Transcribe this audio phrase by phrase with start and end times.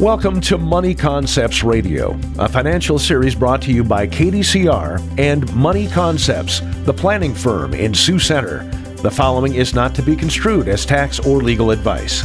[0.00, 5.88] Welcome to Money Concepts Radio, a financial series brought to you by KDCR and Money
[5.88, 8.62] Concepts, the planning firm in Sioux Center.
[9.02, 12.22] The following is not to be construed as tax or legal advice.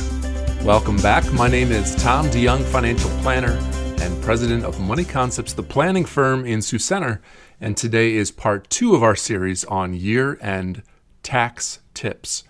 [0.64, 1.34] Welcome back.
[1.34, 3.58] My name is Tom DeYoung, financial planner
[4.00, 7.24] and president of Money Concepts, the planning firm in Sioux Center.
[7.60, 10.84] And today is part two of our series on year end
[11.24, 12.44] tax tips.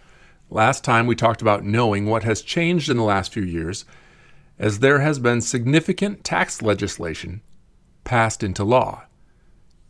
[0.50, 3.86] Last time we talked about knowing what has changed in the last few years
[4.60, 7.42] as there has been significant tax legislation
[8.04, 9.04] passed into law.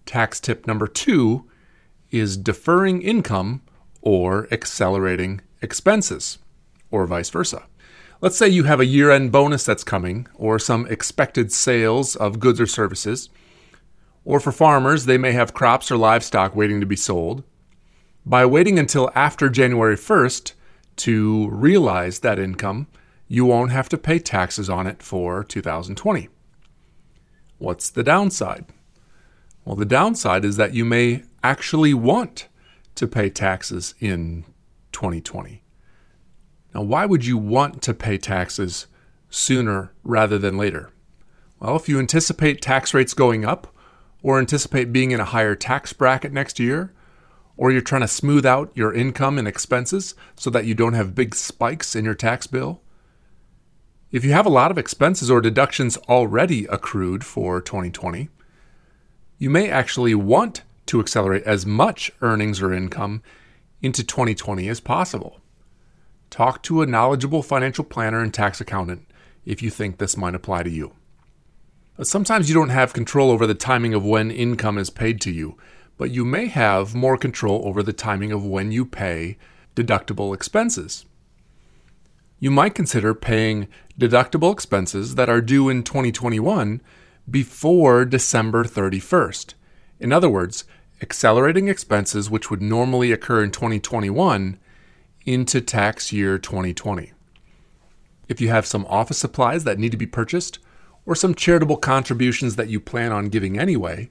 [0.06, 1.50] Tax tip number two
[2.12, 3.62] is deferring income
[4.02, 6.38] or accelerating expenses,
[6.92, 7.64] or vice versa.
[8.22, 12.40] Let's say you have a year end bonus that's coming, or some expected sales of
[12.40, 13.30] goods or services.
[14.26, 17.44] Or for farmers, they may have crops or livestock waiting to be sold.
[18.26, 20.54] By waiting until after January 1st
[20.98, 22.88] to realize that income,
[23.34, 26.30] you won't have to pay taxes on it for 2020.
[27.58, 28.66] What's the downside?
[29.66, 32.48] Well, the downside is that you may actually want
[32.94, 34.46] to pay taxes in
[34.92, 35.64] 2020.
[36.76, 38.86] Now, why would you want to pay taxes
[39.32, 40.92] sooner rather than later?
[41.60, 43.76] Well, if you anticipate tax rates going up,
[44.22, 46.94] or anticipate being in a higher tax bracket next year,
[47.58, 51.16] or you're trying to smooth out your income and expenses so that you don't have
[51.16, 52.80] big spikes in your tax bill,
[54.14, 58.30] if you have a lot of expenses or deductions already accrued for 2020,
[59.40, 63.24] you may actually want to accelerate as much earnings or income
[63.82, 65.42] into 2020 as possible.
[66.30, 69.08] Talk to a knowledgeable financial planner and tax accountant
[69.46, 70.94] if you think this might apply to you.
[72.04, 75.58] Sometimes you don't have control over the timing of when income is paid to you,
[75.98, 79.38] but you may have more control over the timing of when you pay
[79.76, 81.06] deductible expenses
[82.44, 86.82] you might consider paying deductible expenses that are due in 2021
[87.32, 89.54] before December 31st.
[90.02, 90.66] In other words,
[91.02, 94.60] accelerating expenses which would normally occur in 2021
[95.26, 97.14] into tax year 2020.
[98.28, 100.60] If you have some office supplies that need to be purchased,
[101.06, 104.10] or some charitable contributions that you plan on giving anyway,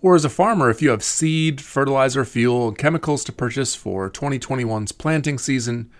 [0.00, 4.08] or as a farmer, if you have seed, fertilizer, fuel, and chemicals to purchase for
[4.08, 5.90] 2021's planting season,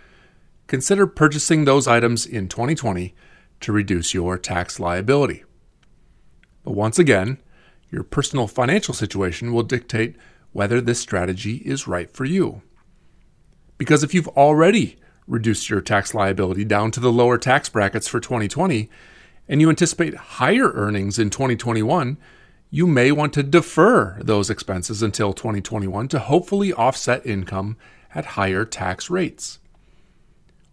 [0.72, 3.14] consider purchasing those items in 2020
[3.60, 5.44] to reduce your tax liability.
[6.64, 7.36] But once again,
[7.90, 10.16] your personal financial situation will dictate
[10.52, 12.62] whether this strategy is right for you.
[13.76, 14.96] Because if you've already
[15.26, 18.88] reduced your tax liability down to the lower tax brackets for 2020
[19.50, 22.16] and you anticipate higher earnings in 2021,
[22.70, 27.76] you may want to defer those expenses until 2021 to hopefully offset income
[28.14, 29.58] at higher tax rates.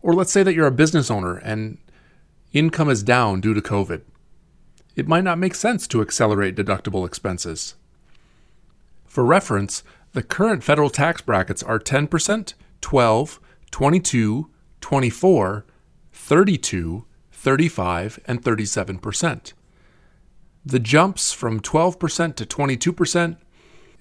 [0.02, 1.78] Or let's say that you're a business owner and
[2.54, 4.02] income is down due to COVID.
[4.96, 7.76] It might not make sense to accelerate deductible expenses.
[9.06, 9.84] For reference,
[10.14, 13.40] the current federal tax brackets are 10%, 12,
[13.72, 14.50] 22,
[14.82, 15.66] 24,
[16.12, 19.54] 32, 35, and 37%.
[20.66, 23.38] The jumps from 12% to 22%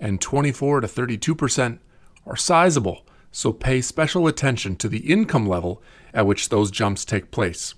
[0.01, 1.79] and 24 to 32%
[2.27, 5.83] are sizable so pay special attention to the income level
[6.15, 7.75] at which those jumps take place.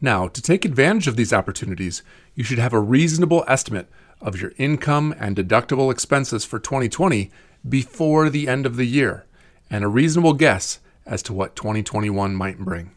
[0.00, 2.02] Now, to take advantage of these opportunities,
[2.34, 3.88] you should have a reasonable estimate
[4.20, 7.30] of your income and deductible expenses for 2020
[7.66, 9.24] before the end of the year,
[9.70, 12.90] and a reasonable guess as to what 2021 might bring.